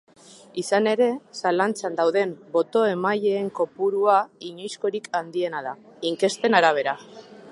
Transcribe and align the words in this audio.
Izan 0.59 0.87
ere, 0.91 1.09
zalantzan 1.39 1.97
dauden 1.99 2.31
boto-emaileen 2.55 3.51
kopurua 3.61 4.17
inoizkorik 4.49 5.11
handiena 5.21 5.65
da, 5.69 5.77
inkesten 6.13 6.61
arabera. 6.63 6.99